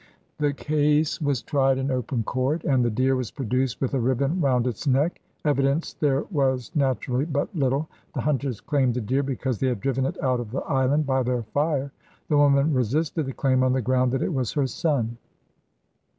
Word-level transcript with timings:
The 0.39 0.51
case 0.51 1.21
was 1.21 1.43
tried 1.43 1.77
in 1.77 1.91
open 1.91 2.23
court, 2.23 2.63
and 2.63 2.83
the 2.83 2.89
deer 2.89 3.15
was 3.15 3.29
produced 3.29 3.79
with 3.79 3.93
a 3.93 3.99
ribbon 3.99 4.41
round 4.41 4.65
its 4.65 4.87
neck. 4.87 5.21
Evidence 5.45 5.93
there 5.93 6.23
was 6.31 6.71
naturally 6.73 7.23
but 7.23 7.55
little. 7.55 7.87
The 8.15 8.21
hunters 8.21 8.61
claimed 8.61 8.95
the 8.95 9.01
deer 9.01 9.21
because 9.21 9.59
they 9.59 9.67
had 9.67 9.79
driven 9.79 10.07
it 10.07 10.19
out 10.23 10.39
of 10.39 10.49
the 10.49 10.61
island 10.61 11.05
by 11.05 11.21
their 11.21 11.43
fire. 11.43 11.91
The 12.29 12.37
woman 12.37 12.73
resisted 12.73 13.27
the 13.27 13.33
claim 13.33 13.61
on 13.61 13.73
the 13.73 13.81
ground 13.83 14.11
that 14.13 14.23
it 14.23 14.33
was 14.33 14.53
her 14.53 14.65
son. 14.65 15.17